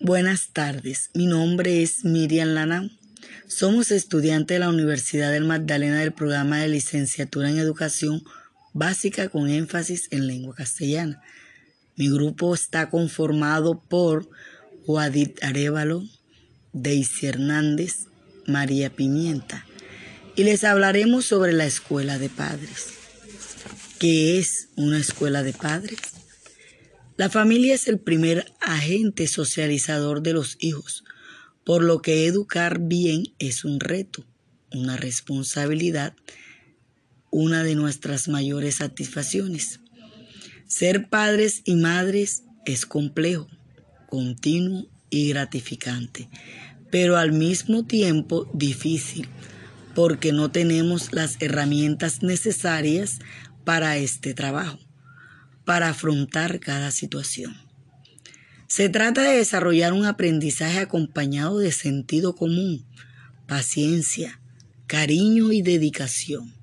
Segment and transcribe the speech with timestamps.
[0.00, 2.88] Buenas tardes, mi nombre es Miriam Lana.
[3.48, 8.22] Somos estudiantes de la Universidad del Magdalena del programa de licenciatura en educación
[8.72, 11.20] básica con énfasis en lengua castellana.
[11.96, 14.30] Mi grupo está conformado por
[14.86, 16.04] Guadit Arevalo,
[16.72, 18.06] Daisy Hernández,
[18.46, 19.66] María Pimienta
[20.36, 22.90] y les hablaremos sobre la escuela de padres.
[23.98, 25.98] ¿Qué es una escuela de padres?
[27.18, 31.02] La familia es el primer agente socializador de los hijos,
[31.64, 34.24] por lo que educar bien es un reto,
[34.72, 36.14] una responsabilidad,
[37.32, 39.80] una de nuestras mayores satisfacciones.
[40.68, 43.48] Ser padres y madres es complejo,
[44.08, 46.28] continuo y gratificante,
[46.92, 49.28] pero al mismo tiempo difícil,
[49.92, 53.18] porque no tenemos las herramientas necesarias
[53.64, 54.78] para este trabajo
[55.68, 57.54] para afrontar cada situación.
[58.68, 62.86] Se trata de desarrollar un aprendizaje acompañado de sentido común,
[63.46, 64.40] paciencia,
[64.86, 66.54] cariño y dedicación.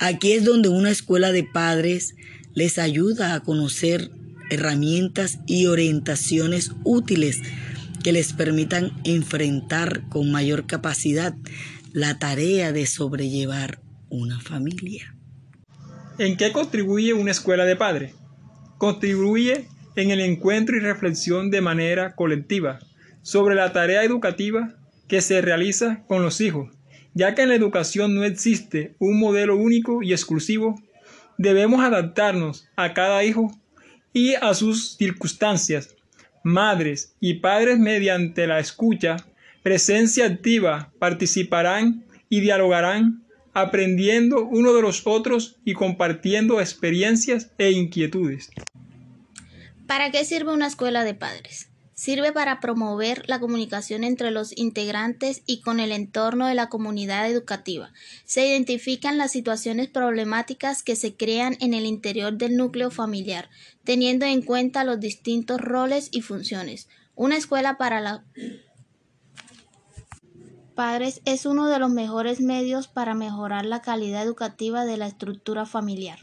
[0.00, 2.16] Aquí es donde una escuela de padres
[2.52, 4.10] les ayuda a conocer
[4.50, 7.38] herramientas y orientaciones útiles
[8.02, 11.36] que les permitan enfrentar con mayor capacidad
[11.92, 15.14] la tarea de sobrellevar una familia.
[16.20, 18.12] ¿En qué contribuye una escuela de padres?
[18.76, 22.78] Contribuye en el encuentro y reflexión de manera colectiva
[23.22, 24.74] sobre la tarea educativa
[25.08, 26.76] que se realiza con los hijos,
[27.14, 30.78] ya que en la educación no existe un modelo único y exclusivo,
[31.38, 33.50] debemos adaptarnos a cada hijo
[34.12, 35.96] y a sus circunstancias.
[36.44, 39.16] Madres y padres mediante la escucha,
[39.62, 48.50] presencia activa, participarán y dialogarán aprendiendo uno de los otros y compartiendo experiencias e inquietudes.
[49.86, 51.68] ¿Para qué sirve una escuela de padres?
[52.00, 57.28] Sirve para promover la comunicación entre los integrantes y con el entorno de la comunidad
[57.28, 57.92] educativa.
[58.24, 63.50] Se identifican las situaciones problemáticas que se crean en el interior del núcleo familiar,
[63.84, 66.88] teniendo en cuenta los distintos roles y funciones.
[67.16, 68.24] Una escuela para la
[70.70, 75.66] padres es uno de los mejores medios para mejorar la calidad educativa de la estructura
[75.66, 76.18] familiar.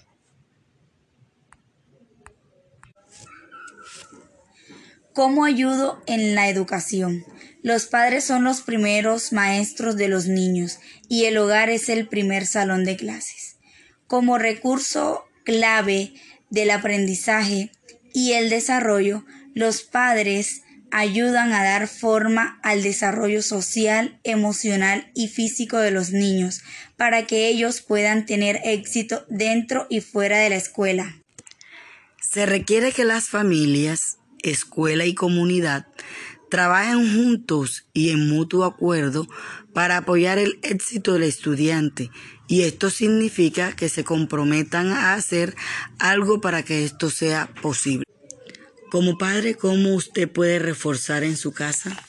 [5.13, 7.25] ¿Cómo ayudo en la educación?
[7.63, 10.79] Los padres son los primeros maestros de los niños
[11.09, 13.57] y el hogar es el primer salón de clases.
[14.05, 16.13] Como recurso clave
[16.49, 17.71] del aprendizaje
[18.13, 19.25] y el desarrollo,
[19.55, 20.61] los padres
[20.91, 26.61] ayudan a dar forma al desarrollo social, emocional y físico de los niños
[26.95, 31.15] para que ellos puedan tener éxito dentro y fuera de la escuela.
[32.21, 35.87] Se requiere que las familias, escuela y comunidad
[36.49, 39.27] trabajen juntos y en mutuo acuerdo
[39.73, 42.09] para apoyar el éxito del estudiante
[42.47, 45.55] y esto significa que se comprometan a hacer
[45.99, 48.06] algo para que esto sea posible.
[48.89, 52.01] Como padre, ¿cómo usted puede reforzar en su casa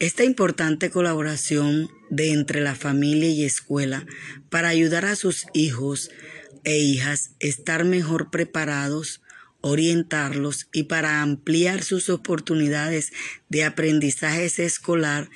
[0.00, 4.04] esta importante colaboración de entre la familia y escuela
[4.50, 6.10] para ayudar a sus hijos
[6.64, 9.22] e hijas estar mejor preparados,
[9.60, 13.12] orientarlos y para ampliar sus oportunidades
[13.48, 15.30] de aprendizaje escolar?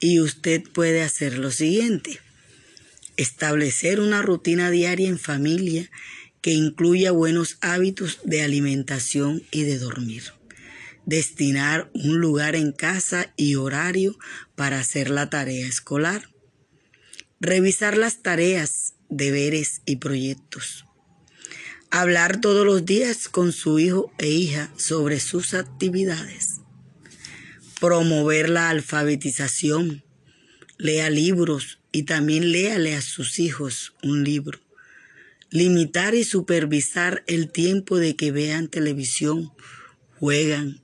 [0.00, 2.20] Y usted puede hacer lo siguiente.
[3.16, 5.90] Establecer una rutina diaria en familia
[6.44, 10.24] que incluya buenos hábitos de alimentación y de dormir.
[11.06, 14.18] Destinar un lugar en casa y horario
[14.54, 16.28] para hacer la tarea escolar.
[17.40, 20.84] Revisar las tareas, deberes y proyectos.
[21.90, 26.56] Hablar todos los días con su hijo e hija sobre sus actividades.
[27.80, 30.04] Promover la alfabetización.
[30.76, 34.63] Lea libros y también léale a sus hijos un libro
[35.54, 39.52] limitar y supervisar el tiempo de que vean televisión,
[40.18, 40.82] juegan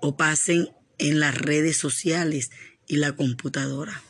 [0.00, 2.50] o pasen en las redes sociales
[2.88, 4.02] y la computadora.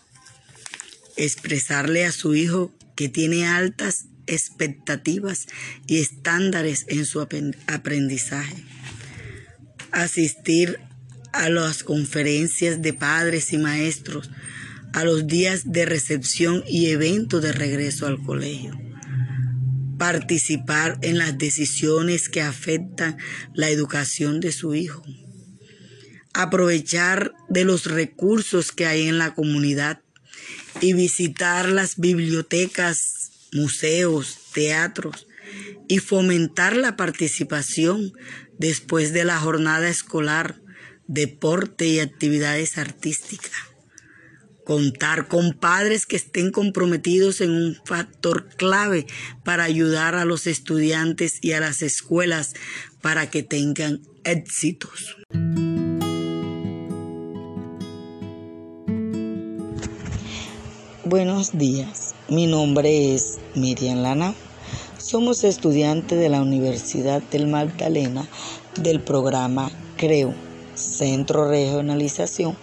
[1.16, 5.48] Expresarle a su hijo que tiene altas expectativas
[5.88, 8.62] y estándares en su aprendizaje.
[9.90, 10.78] Asistir
[11.32, 14.30] a las conferencias de padres y maestros,
[14.92, 18.91] a los días de recepción y eventos de regreso al colegio
[20.02, 23.18] participar en las decisiones que afectan
[23.54, 25.04] la educación de su hijo,
[26.32, 30.02] aprovechar de los recursos que hay en la comunidad
[30.80, 35.28] y visitar las bibliotecas, museos, teatros
[35.86, 38.12] y fomentar la participación
[38.58, 40.60] después de la jornada escolar
[41.06, 43.52] deporte y actividades artísticas.
[44.64, 49.06] Contar con padres que estén comprometidos en un factor clave
[49.42, 52.54] para ayudar a los estudiantes y a las escuelas
[53.00, 55.16] para que tengan éxitos.
[61.04, 64.34] Buenos días, mi nombre es Miriam Lana.
[64.96, 68.28] Somos estudiantes de la Universidad del Magdalena
[68.80, 70.32] del programa CREO,
[70.76, 72.56] Centro Regionalización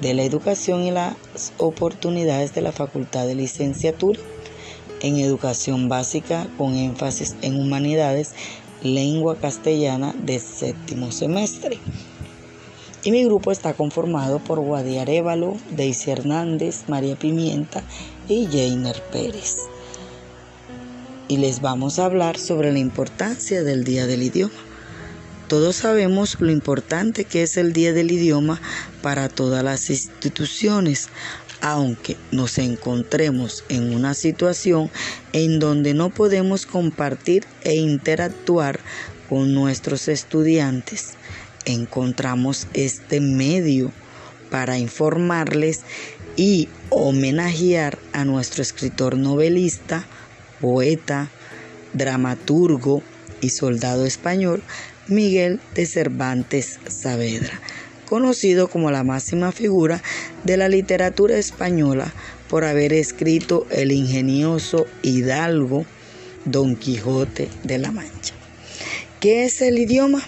[0.00, 1.16] de la Educación y las
[1.58, 4.20] Oportunidades de la Facultad de Licenciatura
[5.02, 8.32] en Educación Básica con énfasis en Humanidades,
[8.82, 11.78] Lengua Castellana de séptimo semestre.
[13.02, 17.82] Y mi grupo está conformado por Guadi Arevalo, Daisy Hernández, María Pimienta
[18.28, 19.56] y Jainer Pérez.
[21.28, 24.69] Y les vamos a hablar sobre la importancia del Día del Idioma.
[25.50, 28.60] Todos sabemos lo importante que es el Día del Idioma
[29.02, 31.08] para todas las instituciones,
[31.60, 34.92] aunque nos encontremos en una situación
[35.32, 38.78] en donde no podemos compartir e interactuar
[39.28, 41.14] con nuestros estudiantes.
[41.64, 43.90] Encontramos este medio
[44.52, 45.80] para informarles
[46.36, 50.06] y homenajear a nuestro escritor novelista,
[50.60, 51.28] poeta,
[51.92, 53.02] dramaturgo
[53.40, 54.62] y soldado español
[55.10, 57.60] Miguel de Cervantes Saavedra,
[58.08, 60.02] conocido como la máxima figura
[60.44, 62.12] de la literatura española
[62.48, 65.84] por haber escrito el ingenioso hidalgo
[66.44, 68.34] Don Quijote de la Mancha.
[69.18, 70.22] ¿Qué es el idioma?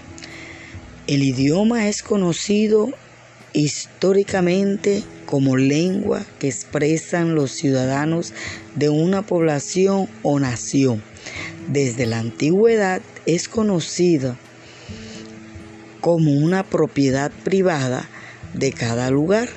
[1.07, 2.91] El idioma es conocido
[3.53, 8.33] históricamente como lengua que expresan los ciudadanos
[8.75, 11.03] de una población o nación.
[11.69, 14.37] Desde la antigüedad es conocida
[16.03, 18.07] como una propiedad privada
[18.53, 19.49] de cada lugar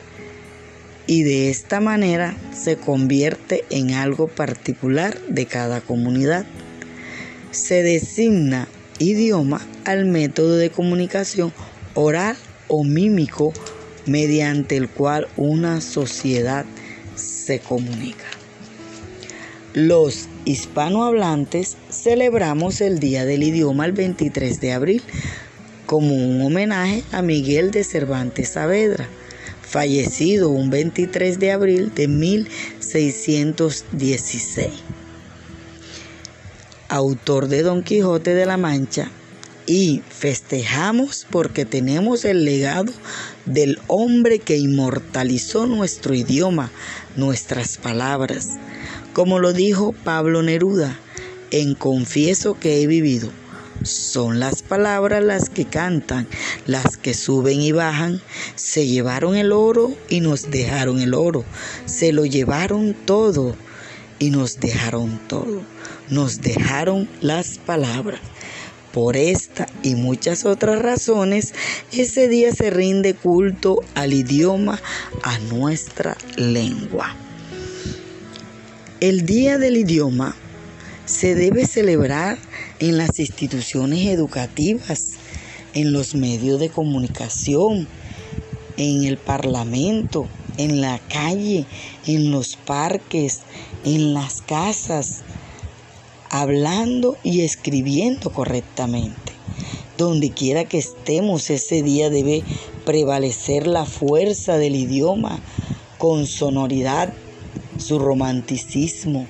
[1.07, 6.45] y de esta manera se convierte en algo particular de cada comunidad.
[7.51, 8.68] Se designa
[9.00, 11.51] idioma al método de comunicación
[11.95, 12.38] oral
[12.68, 13.51] o mímico
[14.06, 16.65] mediante el cual una sociedad
[17.15, 18.25] se comunica.
[19.74, 25.03] Los hispanohablantes celebramos el Día del Idioma el 23 de abril
[25.86, 29.08] como un homenaje a Miguel de Cervantes Saavedra,
[29.62, 34.68] fallecido un 23 de abril de 1616.
[36.88, 39.10] Autor de Don Quijote de la Mancha
[39.66, 42.94] y festejamos porque tenemos el legado
[43.46, 46.72] del hombre que inmortalizó nuestro idioma,
[47.16, 48.50] nuestras palabras,
[49.14, 51.00] como lo dijo Pablo Neruda
[51.52, 53.32] en Confieso que he vivido
[53.83, 56.27] son las palabras las que cantan,
[56.66, 58.22] las que suben y bajan.
[58.56, 61.44] Se llevaron el oro y nos dejaron el oro.
[61.86, 63.56] Se lo llevaron todo
[64.19, 65.62] y nos dejaron todo.
[66.10, 68.22] Nos dejaron las palabras.
[68.92, 71.54] Por esta y muchas otras razones,
[71.92, 74.81] ese día se rinde culto al idioma,
[75.22, 77.13] a nuestra lengua.
[79.01, 80.33] El Día del Idioma
[81.06, 82.38] se debe celebrar
[82.80, 85.13] en las instituciones educativas,
[85.74, 87.88] en los medios de comunicación,
[88.77, 90.27] en el parlamento,
[90.58, 91.65] en la calle,
[92.05, 93.41] en los parques,
[93.84, 95.22] en las casas,
[96.29, 99.34] hablando y escribiendo correctamente.
[99.98, 102.44] Donde quiera que estemos ese día debe
[102.86, 105.39] prevalecer la fuerza del idioma
[105.98, 107.13] con sonoridad,
[107.77, 109.27] su romanticismo,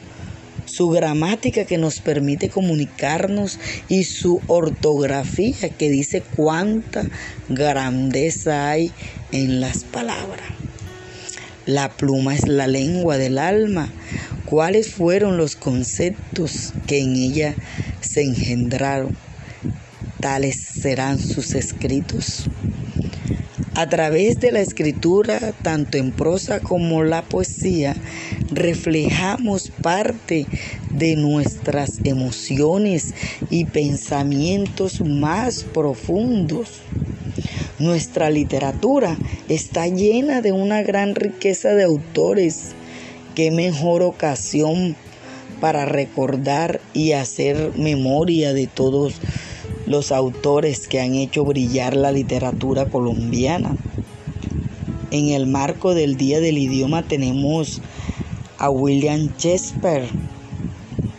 [0.66, 7.04] su gramática que nos permite comunicarnos y su ortografía que dice cuánta
[7.50, 8.92] grandeza hay
[9.32, 10.46] en las palabras.
[11.66, 13.90] La pluma es la lengua del alma.
[14.46, 17.56] ¿Cuáles fueron los conceptos que en ella
[18.02, 19.18] se engendraron?
[20.20, 22.46] Tales serán sus escritos.
[23.74, 27.96] A través de la escritura, tanto en prosa como la poesía,
[28.52, 30.46] reflejamos parte
[30.92, 33.14] de nuestras emociones
[33.50, 36.82] y pensamientos más profundos.
[37.80, 39.18] Nuestra literatura
[39.50, 42.74] está llena de una gran riqueza de autores.
[43.36, 44.96] Qué mejor ocasión
[45.60, 49.16] para recordar y hacer memoria de todos
[49.86, 53.75] los autores que han hecho brillar la literatura colombiana.
[55.12, 57.82] En el marco del Día del Idioma tenemos
[58.66, 60.10] a William Shakespeare.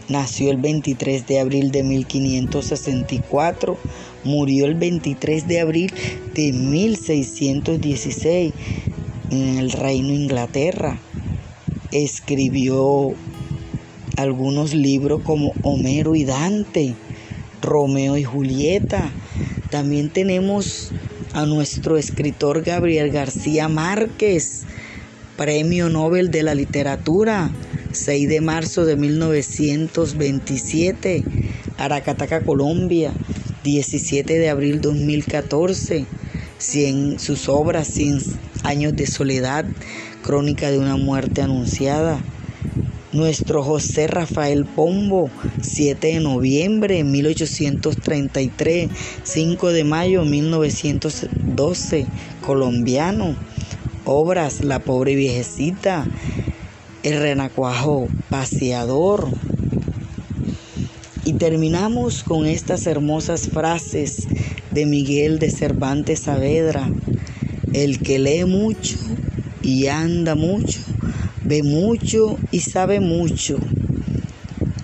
[0.08, 3.78] Nació el 23 de abril de 1564,
[4.24, 5.92] Murió el 23 de abril
[6.34, 8.52] de 1616
[9.30, 10.98] en el Reino Inglaterra.
[11.92, 13.14] Escribió
[14.16, 16.96] algunos libros como Homero y Dante,
[17.62, 19.12] Romeo y Julieta.
[19.70, 20.90] También tenemos
[21.32, 24.64] a nuestro escritor Gabriel García Márquez,
[25.36, 27.50] Premio Nobel de la Literatura,
[27.92, 31.22] 6 de marzo de 1927,
[31.76, 33.12] Aracataca, Colombia,
[33.62, 36.06] 17 de abril 2014,
[37.18, 38.20] sus obras 100
[38.62, 39.66] años de soledad,
[40.22, 42.18] crónica de una muerte anunciada.
[43.12, 45.28] Nuestro José Rafael Pombo,
[45.60, 48.88] 7 de noviembre de 1833,
[49.22, 52.06] 5 de mayo de 1912,
[52.40, 53.36] colombiano
[54.06, 56.06] obras La pobre viejecita,
[57.02, 59.28] El renacuajo paseador.
[61.24, 64.28] Y terminamos con estas hermosas frases
[64.70, 66.88] de Miguel de Cervantes Saavedra.
[67.72, 68.96] El que lee mucho
[69.60, 70.80] y anda mucho,
[71.42, 73.58] ve mucho y sabe mucho.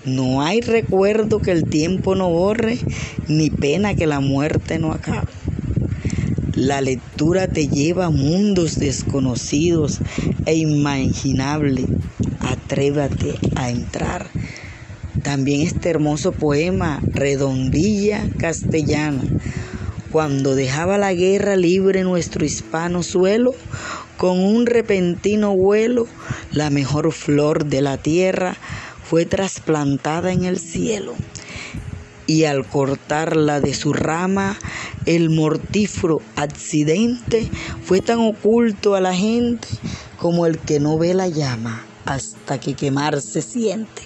[0.05, 2.77] No hay recuerdo que el tiempo no borre,
[3.29, 5.32] ni pena que la muerte no acabe.
[6.63, 9.99] La lectura te lleva a mundos desconocidos
[10.45, 11.87] e imaginables.
[12.39, 14.27] Atrévate a entrar.
[15.23, 19.23] También este hermoso poema, Redondilla Castellana,
[20.09, 23.53] cuando dejaba la guerra libre nuestro hispano suelo,
[24.15, 26.07] con un repentino vuelo,
[26.53, 28.55] la mejor flor de la tierra
[29.03, 31.13] fue trasplantada en el cielo
[32.27, 34.57] y al cortarla de su rama,
[35.05, 37.49] el mortífero accidente
[37.83, 39.67] fue tan oculto a la gente
[40.17, 44.03] como el que no ve la llama hasta que quemarse siente.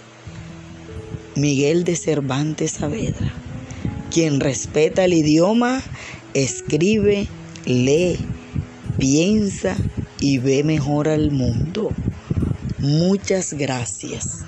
[1.35, 3.31] Miguel de Cervantes Saavedra,
[4.11, 5.83] quien respeta el idioma,
[6.33, 7.27] escribe,
[7.65, 8.17] lee,
[8.97, 9.75] piensa
[10.19, 11.91] y ve mejor al mundo.
[12.79, 14.46] Muchas gracias.